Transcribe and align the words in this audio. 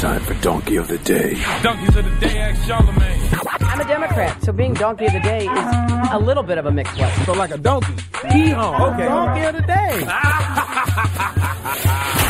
time 0.00 0.22
for 0.22 0.32
Donkey 0.40 0.76
of 0.76 0.88
the 0.88 0.96
Day. 0.96 1.34
Donkeys 1.62 1.94
of 1.94 2.04
the 2.06 2.26
Day, 2.26 2.38
ask 2.38 2.66
Charlemagne. 2.66 3.20
I'm 3.60 3.80
a 3.82 3.84
Democrat, 3.84 4.42
so 4.42 4.50
being 4.50 4.72
donkey 4.72 5.04
of 5.04 5.12
the 5.12 5.20
day 5.20 5.44
is 5.44 6.08
a 6.12 6.18
little 6.18 6.42
bit 6.42 6.56
of 6.56 6.64
a 6.64 6.72
mixed 6.72 6.94
blessing. 6.96 7.24
So 7.26 7.34
like 7.34 7.50
a 7.50 7.58
donkey. 7.58 7.92
Hee-haw. 8.32 8.78
Oh, 8.80 8.94
okay. 8.94 9.04
Donkey 9.04 9.44
of 9.44 9.56
the 9.56 9.60
day. 9.60 9.98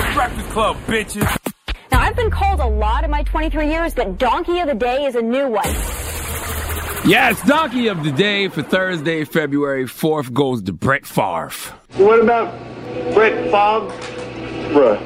the 0.08 0.10
Breakfast 0.14 0.50
Club, 0.50 0.76
bitches. 0.88 1.38
Now, 1.92 2.00
I've 2.00 2.16
been 2.16 2.32
called 2.32 2.58
a 2.58 2.66
lot 2.66 3.04
in 3.04 3.10
my 3.12 3.22
23 3.22 3.68
years, 3.70 3.94
but 3.94 4.18
donkey 4.18 4.58
of 4.58 4.66
the 4.66 4.74
day 4.74 5.04
is 5.04 5.14
a 5.14 5.22
new 5.22 5.46
one. 5.46 5.72
Yes, 7.06 7.40
donkey 7.46 7.86
of 7.86 8.02
the 8.02 8.10
day 8.10 8.48
for 8.48 8.62
Thursday, 8.62 9.24
February 9.24 9.84
4th 9.84 10.32
goes 10.32 10.60
to 10.64 10.72
Brett 10.72 11.06
Favre. 11.06 11.52
What 11.98 12.20
about 12.20 12.52
Brett 13.14 13.48
Favre? 13.52 14.19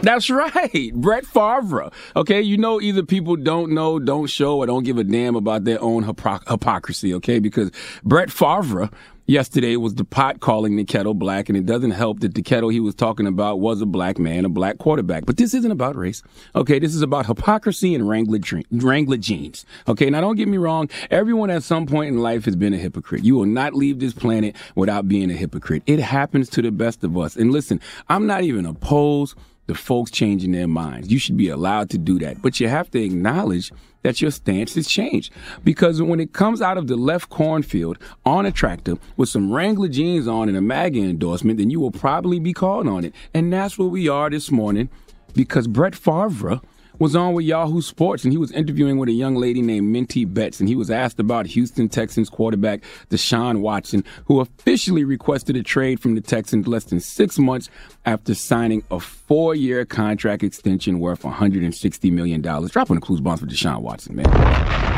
That's 0.02 0.28
right, 0.28 0.92
Brett 0.94 1.25
Favre. 1.25 1.91
Okay, 2.16 2.42
you 2.42 2.58
know 2.58 2.80
either 2.80 3.02
people 3.02 3.36
don't 3.36 3.72
know, 3.72 3.98
don't 3.98 4.26
show, 4.26 4.58
or 4.58 4.66
don't 4.66 4.84
give 4.84 4.98
a 4.98 5.04
damn 5.04 5.36
about 5.36 5.64
their 5.64 5.80
own 5.82 6.04
hypocr- 6.04 6.47
hypocrisy. 6.48 7.14
Okay, 7.14 7.38
because 7.38 7.70
Brett 8.04 8.30
Favre 8.30 8.91
yesterday 9.26 9.76
was 9.76 9.94
the 9.94 10.04
pot 10.04 10.41
calling 10.41 10.76
the 10.76 10.84
kettle 10.84 11.14
black, 11.14 11.48
and 11.48 11.56
it 11.56 11.64
doesn't 11.64 11.92
help 11.92 12.20
that 12.20 12.34
the 12.34 12.42
kettle 12.42 12.69
he 12.69 12.80
was 12.80 12.94
talking 12.94 13.26
about 13.26 13.60
was 13.60 13.80
a 13.80 13.86
black 13.86 14.19
man, 14.19 14.44
a 14.44 14.48
black 14.48 14.78
quarterback. 14.78 15.25
But 15.25 15.36
this 15.36 15.54
isn't 15.54 15.70
about 15.70 15.96
race. 15.96 16.22
Okay, 16.54 16.78
this 16.78 16.94
is 16.94 17.02
about 17.02 17.26
hypocrisy 17.26 17.94
and 17.94 18.08
Wrangler, 18.08 18.38
dream, 18.38 18.64
Wrangler 18.70 19.16
jeans. 19.16 19.64
Okay, 19.88 20.10
now 20.10 20.20
don't 20.20 20.36
get 20.36 20.48
me 20.48 20.58
wrong. 20.58 20.91
Everyone 21.10 21.50
at 21.50 21.62
some 21.62 21.86
point 21.86 22.08
in 22.08 22.19
life 22.20 22.44
has 22.44 22.56
been 22.56 22.75
a 22.75 22.78
hypocrite. 22.78 23.25
You 23.25 23.36
will 23.36 23.46
not 23.46 23.75
leave 23.75 23.98
this 23.98 24.12
planet 24.12 24.56
without 24.75 25.08
being 25.08 25.31
a 25.31 25.34
hypocrite. 25.34 25.82
It 25.86 26.00
happens 26.00 26.48
to 26.50 26.62
the 26.62 26.70
best 26.70 27.02
of 27.04 27.16
us. 27.16 27.36
And 27.36 27.50
listen, 27.50 27.81
I'm 28.08 28.26
not 28.26 28.42
even 28.42 28.66
opposed 28.66 29.36
the 29.66 29.75
folks 29.75 30.10
changing 30.10 30.52
their 30.52 30.69
minds. 30.69 31.10
You 31.10 31.19
should 31.19 31.36
be 31.36 31.48
allowed 31.48 31.91
to 31.91 31.98
do 31.98 32.19
that. 32.19 32.42
But 32.42 32.60
you 32.60 32.69
have 32.69 32.91
to 32.91 33.02
acknowledge 33.02 33.72
that 34.02 34.20
your 34.20 34.30
stance 34.30 34.75
has 34.75 34.86
changed. 34.86 35.32
Because 35.64 36.00
when 36.02 36.20
it 36.20 36.32
comes 36.32 36.60
out 36.60 36.76
of 36.76 36.86
the 36.86 36.97
left 36.97 37.30
cornfield 37.30 37.98
on 38.25 38.47
a 38.47 38.52
tractor 38.52 38.97
with 39.16 39.28
some 39.28 39.50
Wrangler 39.50 39.88
jeans 39.88 40.28
on 40.28 40.48
and 40.48 40.56
a 40.56 40.60
MAGA 40.60 41.00
endorsement, 41.00 41.58
then 41.58 41.70
you 41.70 41.80
will 41.80 41.91
probably 41.91 42.38
be 42.38 42.52
called 42.52 42.86
on 42.86 43.04
it. 43.04 43.14
And 43.32 43.52
that's 43.52 43.78
where 43.78 43.88
we 43.88 44.08
are 44.08 44.28
this 44.28 44.50
morning 44.50 44.91
because 45.34 45.66
Brett 45.66 45.94
Favre 45.94 46.60
was 46.99 47.16
on 47.16 47.34
with 47.34 47.44
Yahoo 47.44 47.82
Sports 47.82 48.25
and 48.25 48.32
he 48.32 48.38
was 48.38 48.50
interviewing 48.53 48.99
with 48.99 49.09
a 49.09 49.12
young 49.12 49.34
lady 49.37 49.62
named 49.62 49.88
Minty 49.88 50.25
Betts 50.25 50.60
and 50.60 50.69
he 50.69 50.77
was 50.77 50.91
asked 50.91 51.19
about 51.19 51.47
Houston 51.47 51.88
Texans 51.88 52.28
quarterback 52.31 52.82
Deshaun 53.10 53.60
Watson, 53.60 54.05
who 54.27 54.41
officially 54.41 55.05
requested 55.05 55.56
a 55.56 55.62
trade 55.62 56.00
from 56.00 56.15
the 56.15 56.21
Texans 56.21 56.66
less 56.66 56.84
than 56.84 57.00
six 57.00 57.38
months 57.38 57.69
after 58.06 58.34
signing 58.34 58.82
a 58.91 59.00
four-year 59.00 59.84
contract 59.84 60.43
extension 60.43 61.00
worth 61.00 61.22
$160 61.22 62.12
million. 62.12 62.41
Dropping 62.41 62.97
the 62.97 63.00
clues 63.00 63.21
bombs 63.21 63.41
for 63.41 63.47
Deshaun 63.47 63.81
Watson, 63.81 64.16
man. 64.16 64.94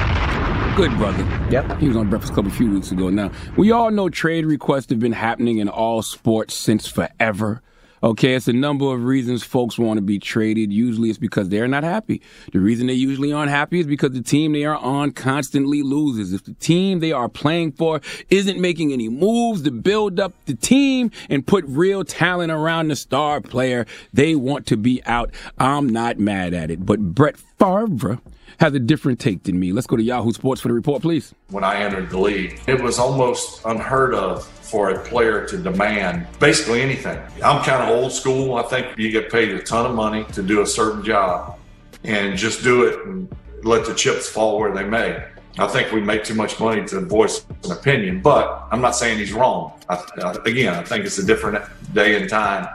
Good 0.76 0.94
brother. 0.98 1.22
Yep. 1.50 1.80
He 1.80 1.88
was 1.88 1.96
on 1.96 2.10
Breakfast 2.10 2.34
Club 2.34 2.46
a 2.46 2.50
few 2.50 2.70
weeks 2.70 2.92
ago. 2.92 3.08
Now, 3.08 3.30
we 3.56 3.72
all 3.72 3.90
know 3.90 4.10
trade 4.10 4.44
requests 4.44 4.90
have 4.90 5.00
been 5.00 5.12
happening 5.12 5.56
in 5.56 5.70
all 5.70 6.02
sports 6.02 6.54
since 6.54 6.86
forever. 6.86 7.62
Okay, 8.02 8.34
it's 8.34 8.46
a 8.46 8.52
number 8.52 8.92
of 8.92 9.04
reasons 9.04 9.42
folks 9.42 9.78
want 9.78 9.96
to 9.96 10.02
be 10.02 10.18
traded. 10.18 10.70
Usually 10.72 11.08
it's 11.08 11.18
because 11.18 11.48
they're 11.48 11.66
not 11.66 11.82
happy. 11.82 12.20
The 12.52 12.60
reason 12.60 12.88
they 12.88 12.92
usually 12.92 13.32
aren't 13.32 13.50
happy 13.50 13.80
is 13.80 13.86
because 13.86 14.12
the 14.12 14.22
team 14.22 14.52
they 14.52 14.64
are 14.64 14.76
on 14.76 15.12
constantly 15.12 15.82
loses. 15.82 16.32
If 16.32 16.44
the 16.44 16.52
team 16.54 17.00
they 17.00 17.12
are 17.12 17.28
playing 17.28 17.72
for 17.72 18.02
isn't 18.28 18.60
making 18.60 18.92
any 18.92 19.08
moves 19.08 19.62
to 19.62 19.70
build 19.70 20.20
up 20.20 20.34
the 20.44 20.54
team 20.54 21.10
and 21.30 21.46
put 21.46 21.64
real 21.66 22.04
talent 22.04 22.52
around 22.52 22.88
the 22.88 22.96
star 22.96 23.40
player, 23.40 23.86
they 24.12 24.34
want 24.34 24.66
to 24.66 24.76
be 24.76 25.02
out. 25.06 25.32
I'm 25.58 25.88
not 25.88 26.18
mad 26.18 26.52
at 26.52 26.70
it. 26.70 26.84
But 26.84 27.00
Brett 27.14 27.36
Favre 27.36 28.20
has 28.58 28.74
a 28.74 28.78
different 28.78 29.20
take 29.20 29.42
than 29.44 29.58
me. 29.58 29.72
Let's 29.72 29.86
go 29.86 29.96
to 29.96 30.02
Yahoo 30.02 30.32
Sports 30.32 30.60
for 30.60 30.68
the 30.68 30.74
report, 30.74 31.02
please. 31.02 31.34
When 31.50 31.64
I 31.64 31.76
entered 31.76 32.10
the 32.10 32.18
league, 32.18 32.60
it 32.66 32.80
was 32.80 32.98
almost 32.98 33.64
unheard 33.64 34.14
of 34.14 34.44
for 34.44 34.90
a 34.90 35.04
player 35.04 35.46
to 35.46 35.58
demand 35.58 36.26
basically 36.40 36.82
anything. 36.82 37.18
I'm 37.44 37.62
kind 37.64 37.82
of 37.82 37.90
old 37.90 38.12
school. 38.12 38.56
I 38.56 38.62
think 38.62 38.98
you 38.98 39.10
get 39.10 39.30
paid 39.30 39.50
a 39.50 39.62
ton 39.62 39.86
of 39.86 39.94
money 39.94 40.24
to 40.32 40.42
do 40.42 40.62
a 40.62 40.66
certain 40.66 41.04
job 41.04 41.58
and 42.04 42.36
just 42.36 42.62
do 42.62 42.84
it 42.84 43.06
and 43.06 43.28
let 43.62 43.86
the 43.86 43.94
chips 43.94 44.28
fall 44.28 44.58
where 44.58 44.72
they 44.74 44.84
may. 44.84 45.24
I 45.58 45.66
think 45.66 45.90
we 45.92 46.00
make 46.00 46.24
too 46.24 46.34
much 46.34 46.60
money 46.60 46.84
to 46.86 47.00
voice 47.00 47.46
an 47.64 47.72
opinion, 47.72 48.20
but 48.20 48.66
I'm 48.70 48.80
not 48.82 48.94
saying 48.94 49.18
he's 49.18 49.32
wrong. 49.32 49.72
I, 49.88 50.36
again, 50.44 50.74
I 50.74 50.82
think 50.82 51.06
it's 51.06 51.18
a 51.18 51.24
different 51.24 51.64
day 51.94 52.20
and 52.20 52.28
time. 52.28 52.68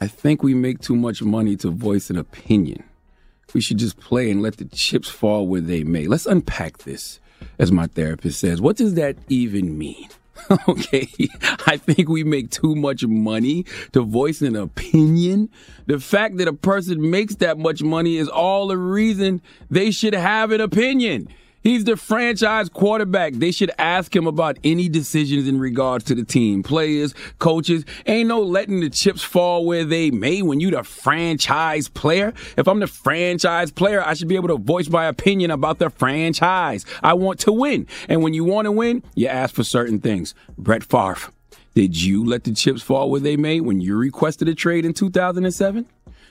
I 0.00 0.06
think 0.06 0.42
we 0.42 0.52
make 0.52 0.80
too 0.80 0.96
much 0.96 1.22
money 1.22 1.56
to 1.56 1.70
voice 1.70 2.10
an 2.10 2.18
opinion. 2.18 2.84
We 3.54 3.60
should 3.60 3.78
just 3.78 3.98
play 3.98 4.30
and 4.30 4.42
let 4.42 4.56
the 4.56 4.64
chips 4.64 5.08
fall 5.08 5.46
where 5.46 5.60
they 5.60 5.84
may. 5.84 6.06
Let's 6.06 6.26
unpack 6.26 6.78
this, 6.78 7.20
as 7.58 7.70
my 7.70 7.86
therapist 7.86 8.40
says. 8.40 8.60
What 8.60 8.76
does 8.76 8.94
that 8.94 9.16
even 9.28 9.76
mean? 9.76 10.08
okay, 10.68 11.08
I 11.66 11.76
think 11.76 12.08
we 12.08 12.24
make 12.24 12.50
too 12.50 12.74
much 12.74 13.04
money 13.04 13.64
to 13.92 14.02
voice 14.02 14.40
an 14.40 14.56
opinion. 14.56 15.50
The 15.86 16.00
fact 16.00 16.38
that 16.38 16.48
a 16.48 16.52
person 16.52 17.10
makes 17.10 17.36
that 17.36 17.58
much 17.58 17.82
money 17.82 18.16
is 18.16 18.28
all 18.28 18.68
the 18.68 18.78
reason 18.78 19.42
they 19.70 19.90
should 19.90 20.14
have 20.14 20.50
an 20.50 20.60
opinion. 20.60 21.28
He's 21.62 21.84
the 21.84 21.96
franchise 21.96 22.68
quarterback. 22.68 23.34
They 23.34 23.52
should 23.52 23.70
ask 23.78 24.14
him 24.14 24.26
about 24.26 24.58
any 24.64 24.88
decisions 24.88 25.46
in 25.46 25.60
regards 25.60 26.04
to 26.06 26.14
the 26.14 26.24
team, 26.24 26.62
players, 26.62 27.14
coaches. 27.38 27.84
Ain't 28.06 28.28
no 28.28 28.40
letting 28.42 28.80
the 28.80 28.90
chips 28.90 29.22
fall 29.22 29.64
where 29.64 29.84
they 29.84 30.10
may 30.10 30.42
when 30.42 30.58
you 30.58 30.72
the 30.72 30.82
franchise 30.82 31.88
player. 31.88 32.32
If 32.56 32.66
I'm 32.66 32.80
the 32.80 32.86
franchise 32.88 33.70
player, 33.70 34.02
I 34.04 34.14
should 34.14 34.28
be 34.28 34.34
able 34.34 34.48
to 34.48 34.58
voice 34.58 34.88
my 34.88 35.06
opinion 35.06 35.52
about 35.52 35.78
the 35.78 35.90
franchise. 35.90 36.84
I 37.02 37.14
want 37.14 37.38
to 37.40 37.52
win. 37.52 37.86
And 38.08 38.22
when 38.22 38.34
you 38.34 38.44
want 38.44 38.66
to 38.66 38.72
win, 38.72 39.04
you 39.14 39.28
ask 39.28 39.54
for 39.54 39.64
certain 39.64 40.00
things. 40.00 40.34
Brett 40.58 40.82
Favre, 40.82 41.30
did 41.74 42.02
you 42.02 42.24
let 42.24 42.44
the 42.44 42.52
chips 42.52 42.82
fall 42.82 43.08
where 43.08 43.20
they 43.20 43.36
may 43.36 43.60
when 43.60 43.80
you 43.80 43.96
requested 43.96 44.48
a 44.48 44.54
trade 44.54 44.84
in 44.84 44.94
2007? 44.94 45.86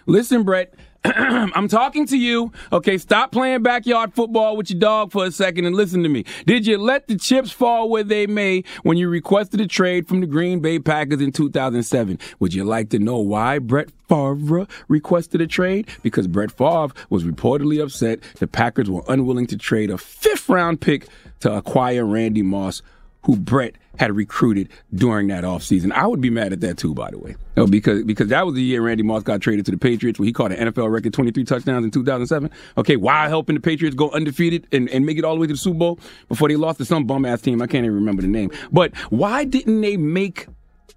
Listen, 0.05 0.43
Brett, 0.43 0.73
I'm 1.03 1.67
talking 1.67 2.05
to 2.07 2.17
you. 2.17 2.51
Okay, 2.71 2.97
stop 2.97 3.31
playing 3.31 3.63
backyard 3.63 4.13
football 4.13 4.55
with 4.55 4.69
your 4.69 4.79
dog 4.79 5.11
for 5.11 5.25
a 5.25 5.31
second 5.31 5.65
and 5.65 5.75
listen 5.75 6.03
to 6.03 6.09
me. 6.09 6.25
Did 6.45 6.67
you 6.67 6.77
let 6.77 7.07
the 7.07 7.17
chips 7.17 7.51
fall 7.51 7.89
where 7.89 8.03
they 8.03 8.27
may 8.27 8.63
when 8.83 8.97
you 8.97 9.09
requested 9.09 9.59
a 9.61 9.67
trade 9.67 10.07
from 10.07 10.21
the 10.21 10.27
Green 10.27 10.59
Bay 10.59 10.77
Packers 10.77 11.19
in 11.19 11.31
2007? 11.31 12.19
Would 12.39 12.53
you 12.53 12.63
like 12.63 12.89
to 12.89 12.99
know 12.99 13.17
why 13.17 13.57
Brett 13.57 13.89
Favre 14.07 14.67
requested 14.87 15.41
a 15.41 15.47
trade? 15.47 15.87
Because 16.03 16.27
Brett 16.27 16.51
Favre 16.51 16.93
was 17.09 17.23
reportedly 17.23 17.81
upset 17.81 18.19
the 18.39 18.45
Packers 18.45 18.89
were 18.89 19.03
unwilling 19.07 19.47
to 19.47 19.57
trade 19.57 19.89
a 19.89 19.97
fifth 19.97 20.49
round 20.49 20.81
pick 20.81 21.07
to 21.39 21.51
acquire 21.51 22.05
Randy 22.05 22.43
Moss 22.43 22.83
who 23.23 23.37
Brett 23.37 23.75
had 23.99 24.15
recruited 24.15 24.69
during 24.93 25.27
that 25.27 25.43
offseason. 25.43 25.91
I 25.91 26.07
would 26.07 26.21
be 26.21 26.29
mad 26.29 26.53
at 26.53 26.61
that 26.61 26.77
too, 26.77 26.93
by 26.93 27.11
the 27.11 27.19
way. 27.19 27.35
No, 27.55 27.67
because 27.67 28.03
because 28.03 28.29
that 28.29 28.45
was 28.45 28.55
the 28.55 28.61
year 28.61 28.81
Randy 28.81 29.03
Moss 29.03 29.23
got 29.23 29.41
traded 29.41 29.65
to 29.65 29.71
the 29.71 29.77
Patriots 29.77 30.17
where 30.17 30.25
he 30.25 30.33
caught 30.33 30.51
an 30.51 30.71
NFL 30.71 30.91
record 30.91 31.13
23 31.13 31.43
touchdowns 31.43 31.85
in 31.85 31.91
2007. 31.91 32.49
Okay, 32.77 32.95
why 32.95 33.27
helping 33.27 33.55
the 33.55 33.61
Patriots 33.61 33.95
go 33.95 34.09
undefeated 34.11 34.67
and, 34.71 34.89
and 34.89 35.05
make 35.05 35.17
it 35.17 35.23
all 35.23 35.35
the 35.35 35.41
way 35.41 35.47
to 35.47 35.53
the 35.53 35.59
Super 35.59 35.77
Bowl 35.77 35.99
before 36.29 36.47
they 36.47 36.55
lost 36.55 36.79
to 36.79 36.85
some 36.85 37.05
bum 37.05 37.25
ass 37.25 37.41
team. 37.41 37.61
I 37.61 37.67
can't 37.67 37.85
even 37.85 37.95
remember 37.95 38.21
the 38.21 38.27
name. 38.27 38.51
But 38.71 38.95
why 39.09 39.43
didn't 39.43 39.81
they 39.81 39.97
make 39.97 40.47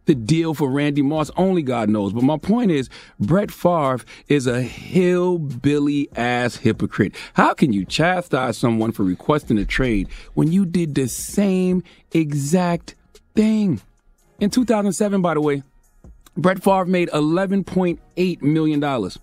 the 0.07 0.15
deal 0.15 0.55
for 0.55 0.71
Randy 0.71 1.03
Moss, 1.03 1.31
only 1.37 1.63
God 1.63 1.89
knows. 1.89 2.13
But 2.13 2.25
my 2.25 2.37
point 2.39 2.71
is, 2.71 2.89
Brett 3.19 3.51
Favre 3.51 4.05
is 4.29 4.47
a 4.47 4.63
hillbilly 4.63 6.09
ass 6.17 6.57
hypocrite. 6.57 7.15
How 7.35 7.55
can 7.55 7.73
you 7.73 7.85
chastise 7.85 8.59
someone 8.59 8.93
for 8.93 9.05
requesting 9.05 9.59
a 9.59 9.65
trade 9.65 10.09
when 10.35 10.53
you 10.53 10.65
did 10.67 10.95
the 10.95 11.09
same 11.09 11.83
exact 12.13 12.95
thing? 13.35 13.81
In 14.41 14.51
2007, 14.51 15.23
by 15.23 15.35
the 15.35 15.41
way, 15.41 15.63
Brett 16.37 16.63
Favre 16.63 16.87
made 16.87 17.09
11.8 17.11 18.43
million 18.43 18.81
dollars, 18.81 19.19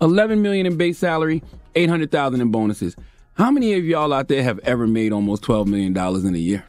11 0.00 0.42
million 0.42 0.66
in 0.66 0.76
base 0.76 0.98
salary, 0.98 1.42
800,000 1.74 2.40
in 2.40 2.50
bonuses. 2.50 2.96
How 3.34 3.50
many 3.50 3.74
of 3.74 3.84
y'all 3.84 4.12
out 4.12 4.28
there 4.28 4.42
have 4.42 4.58
ever 4.60 4.86
made 4.86 5.12
almost 5.12 5.42
12 5.42 5.68
million 5.68 5.92
dollars 5.92 6.24
in 6.24 6.34
a 6.34 6.38
year? 6.38 6.64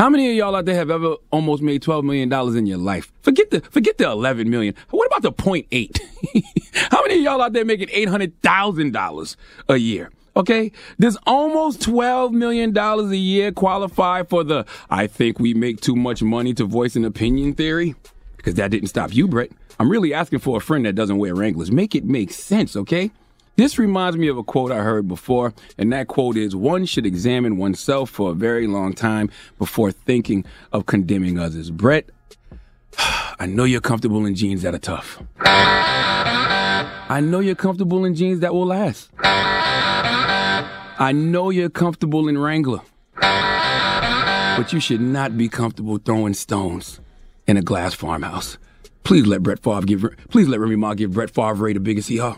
How 0.00 0.08
many 0.08 0.30
of 0.30 0.34
y'all 0.34 0.56
out 0.56 0.64
there 0.64 0.76
have 0.76 0.90
ever 0.90 1.16
almost 1.30 1.62
made 1.62 1.82
twelve 1.82 2.06
million 2.06 2.30
dollars 2.30 2.54
in 2.54 2.64
your 2.64 2.78
life? 2.78 3.12
Forget 3.20 3.50
the 3.50 3.60
forget 3.60 3.98
the 3.98 4.06
eleven 4.06 4.48
million. 4.48 4.74
What 4.88 5.04
about 5.04 5.20
the 5.20 5.30
point 5.30 5.66
eight? 5.72 6.00
How 6.90 7.02
many 7.02 7.16
of 7.16 7.20
y'all 7.20 7.42
out 7.42 7.52
there 7.52 7.66
making 7.66 7.90
eight 7.92 8.08
hundred 8.08 8.40
thousand 8.40 8.94
dollars 8.94 9.36
a 9.68 9.76
year? 9.76 10.10
Okay, 10.34 10.72
does 10.98 11.18
almost 11.26 11.82
twelve 11.82 12.32
million 12.32 12.72
dollars 12.72 13.10
a 13.10 13.16
year 13.18 13.52
qualify 13.52 14.22
for 14.22 14.42
the 14.42 14.64
"I 14.88 15.06
think 15.06 15.38
we 15.38 15.52
make 15.52 15.82
too 15.82 15.96
much 15.96 16.22
money 16.22 16.54
to 16.54 16.64
voice 16.64 16.96
an 16.96 17.04
opinion" 17.04 17.52
theory? 17.52 17.94
Because 18.38 18.54
that 18.54 18.70
didn't 18.70 18.88
stop 18.88 19.14
you, 19.14 19.28
Brett. 19.28 19.50
I'm 19.78 19.90
really 19.90 20.14
asking 20.14 20.38
for 20.38 20.56
a 20.56 20.62
friend 20.62 20.86
that 20.86 20.94
doesn't 20.94 21.18
wear 21.18 21.34
Wranglers. 21.34 21.70
Make 21.70 21.94
it 21.94 22.06
make 22.06 22.32
sense, 22.32 22.74
okay? 22.74 23.10
This 23.56 23.78
reminds 23.78 24.16
me 24.16 24.28
of 24.28 24.38
a 24.38 24.42
quote 24.42 24.72
I 24.72 24.78
heard 24.78 25.06
before, 25.06 25.52
and 25.76 25.92
that 25.92 26.08
quote 26.08 26.36
is 26.36 26.56
one 26.56 26.86
should 26.86 27.04
examine 27.04 27.58
oneself 27.58 28.08
for 28.08 28.30
a 28.30 28.34
very 28.34 28.66
long 28.66 28.94
time 28.94 29.30
before 29.58 29.92
thinking 29.92 30.44
of 30.72 30.86
condemning 30.86 31.38
others. 31.38 31.70
Brett, 31.70 32.08
I 32.98 33.46
know 33.46 33.64
you're 33.64 33.80
comfortable 33.80 34.24
in 34.24 34.34
jeans 34.34 34.62
that 34.62 34.74
are 34.74 34.78
tough. 34.78 35.22
I 35.40 37.20
know 37.22 37.40
you're 37.40 37.54
comfortable 37.54 38.04
in 38.04 38.14
jeans 38.14 38.40
that 38.40 38.54
will 38.54 38.66
last. 38.66 39.10
I 39.18 41.12
know 41.12 41.50
you're 41.50 41.70
comfortable 41.70 42.28
in 42.28 42.38
Wrangler. 42.38 42.80
But 43.20 44.72
you 44.72 44.80
should 44.80 45.00
not 45.00 45.36
be 45.36 45.48
comfortable 45.48 45.98
throwing 45.98 46.34
stones 46.34 47.00
in 47.46 47.56
a 47.56 47.62
glass 47.62 47.94
farmhouse. 47.94 48.58
Please 49.02 49.26
let 49.26 49.42
Brett 49.42 49.62
Favre 49.62 49.82
give 49.82 50.04
please 50.28 50.46
let 50.46 50.60
Remy 50.60 50.76
Ma 50.76 50.94
give 50.94 51.12
Brett 51.12 51.30
Favre 51.30 51.72
the 51.72 51.80
biggest 51.80 52.08
hee 52.08 52.18
haw. 52.18 52.36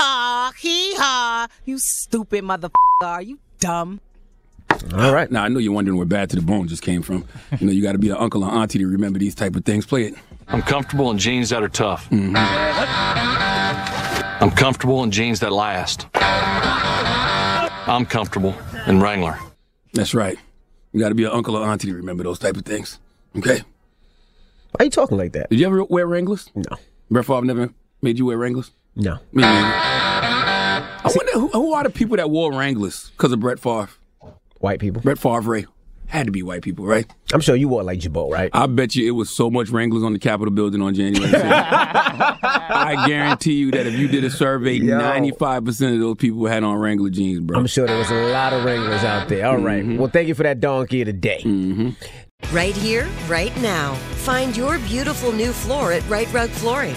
Hee 0.00 0.06
haw, 0.06 0.52
hee 0.58 0.94
haw. 0.94 1.46
You 1.66 1.78
stupid 1.78 2.42
motherfucker. 2.42 2.70
Are 3.02 3.20
you 3.20 3.38
dumb? 3.58 4.00
All 4.94 5.12
right. 5.12 5.30
Now 5.30 5.44
I 5.44 5.48
know 5.48 5.58
you're 5.58 5.74
wondering 5.74 5.98
where 5.98 6.06
Bad 6.06 6.30
to 6.30 6.36
the 6.36 6.42
Bone 6.42 6.68
just 6.68 6.82
came 6.82 7.02
from. 7.02 7.26
You 7.58 7.66
know, 7.66 7.72
you 7.72 7.82
got 7.82 7.92
to 7.92 7.98
be 7.98 8.08
an 8.08 8.16
uncle 8.16 8.42
or 8.42 8.50
auntie 8.50 8.78
to 8.78 8.86
remember 8.86 9.18
these 9.18 9.34
type 9.34 9.56
of 9.56 9.66
things. 9.66 9.84
Play 9.84 10.04
it. 10.04 10.14
I'm 10.48 10.62
comfortable 10.62 11.10
in 11.10 11.18
jeans 11.18 11.50
that 11.50 11.62
are 11.62 11.68
tough. 11.68 12.08
Mm-hmm. 12.08 12.34
I'm 14.42 14.50
comfortable 14.52 15.02
in 15.02 15.10
jeans 15.10 15.40
that 15.40 15.52
last. 15.52 16.06
I'm 16.14 18.06
comfortable 18.06 18.54
in 18.86 19.02
Wrangler. 19.02 19.38
That's 19.92 20.14
right. 20.14 20.38
You 20.92 21.00
got 21.00 21.10
to 21.10 21.14
be 21.14 21.24
an 21.24 21.30
uncle 21.30 21.56
or 21.56 21.66
auntie 21.68 21.88
to 21.88 21.94
remember 21.94 22.24
those 22.24 22.38
type 22.38 22.56
of 22.56 22.64
things. 22.64 22.98
Okay. 23.36 23.58
Why 23.58 24.78
are 24.78 24.84
you 24.84 24.90
talking 24.90 25.18
like 25.18 25.32
that? 25.34 25.50
Did 25.50 25.60
you 25.60 25.66
ever 25.66 25.84
wear 25.84 26.06
Wranglers? 26.06 26.50
No. 26.54 26.78
Brett 27.10 27.26
Favre 27.26 27.44
never 27.44 27.68
made 28.00 28.18
you 28.18 28.24
wear 28.24 28.38
Wranglers? 28.38 28.70
No. 28.96 29.14
Me 29.32 29.42
neither. 29.42 29.68
I 31.02 31.10
wonder 31.14 31.32
who, 31.32 31.48
who 31.48 31.74
are 31.74 31.84
the 31.84 31.90
people 31.90 32.16
that 32.16 32.30
wore 32.30 32.52
Wranglers 32.52 33.10
because 33.10 33.32
of 33.32 33.40
Brett 33.40 33.58
Favre? 33.58 33.88
White 34.58 34.80
people. 34.80 35.00
Brett 35.02 35.18
Favre. 35.18 35.64
Had 36.06 36.26
to 36.26 36.32
be 36.32 36.42
white 36.42 36.62
people, 36.62 36.86
right? 36.86 37.06
I'm 37.32 37.40
sure 37.40 37.54
you 37.54 37.68
wore 37.68 37.84
like 37.84 38.00
Jabot, 38.00 38.32
right? 38.32 38.50
I 38.52 38.66
bet 38.66 38.96
you 38.96 39.06
it 39.06 39.12
was 39.12 39.30
so 39.30 39.48
much 39.48 39.68
Wranglers 39.70 40.02
on 40.02 40.12
the 40.12 40.18
Capitol 40.18 40.50
building 40.52 40.82
on 40.82 40.92
January 40.92 41.30
6th. 41.30 41.40
I 42.42 43.04
guarantee 43.06 43.52
you 43.52 43.70
that 43.70 43.86
if 43.86 43.94
you 43.94 44.08
did 44.08 44.24
a 44.24 44.30
survey, 44.30 44.72
Yo. 44.72 44.98
95% 44.98 45.94
of 45.94 46.00
those 46.00 46.16
people 46.16 46.46
had 46.46 46.64
on 46.64 46.78
Wrangler 46.78 47.10
jeans, 47.10 47.38
bro. 47.38 47.56
I'm 47.56 47.68
sure 47.68 47.86
there 47.86 47.96
was 47.96 48.10
a 48.10 48.32
lot 48.32 48.52
of 48.52 48.64
Wranglers 48.64 49.04
out 49.04 49.28
there. 49.28 49.46
All 49.46 49.58
right. 49.58 49.84
Mm-hmm. 49.84 49.98
Well, 49.98 50.10
thank 50.10 50.26
you 50.26 50.34
for 50.34 50.42
that 50.42 50.58
donkey 50.58 51.02
of 51.02 51.06
the 51.06 51.12
day. 51.12 51.44
Right 52.50 52.76
here, 52.76 53.08
right 53.28 53.56
now. 53.60 53.94
Find 53.94 54.56
your 54.56 54.80
beautiful 54.80 55.30
new 55.30 55.52
floor 55.52 55.92
at 55.92 56.06
Rite 56.08 56.32
Rug 56.32 56.50
Flooring. 56.50 56.96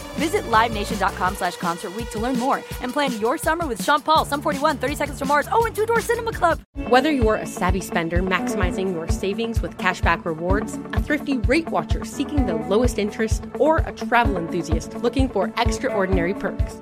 Visit 0.15 0.43
LiveNation.com 0.43 1.35
slash 1.35 1.57
Concert 1.57 1.91
to 2.11 2.19
learn 2.19 2.37
more 2.37 2.57
and 2.81 2.91
plan 2.91 3.19
your 3.19 3.37
summer 3.37 3.67
with 3.67 3.83
Sean 3.83 4.01
Paul, 4.01 4.25
Sum 4.25 4.41
41, 4.41 4.77
30 4.77 4.95
Seconds 4.95 5.19
to 5.19 5.25
Mars, 5.25 5.47
oh, 5.51 5.65
and 5.65 5.75
Two 5.75 5.85
Door 5.85 6.01
Cinema 6.01 6.33
Club. 6.33 6.59
Whether 6.89 7.11
you're 7.11 7.35
a 7.35 7.45
savvy 7.45 7.81
spender 7.81 8.21
maximizing 8.21 8.93
your 8.93 9.07
savings 9.07 9.61
with 9.61 9.77
cashback 9.77 10.25
rewards, 10.25 10.75
a 10.93 11.01
thrifty 11.01 11.37
rate 11.39 11.69
watcher 11.69 12.05
seeking 12.05 12.45
the 12.45 12.55
lowest 12.55 12.97
interest, 12.97 13.45
or 13.59 13.77
a 13.79 13.91
travel 13.91 14.37
enthusiast 14.37 14.95
looking 14.95 15.29
for 15.29 15.53
extraordinary 15.57 16.33
perks, 16.33 16.81